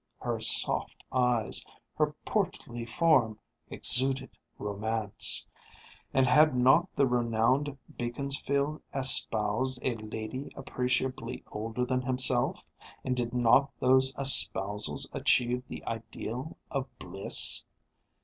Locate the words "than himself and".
11.85-13.15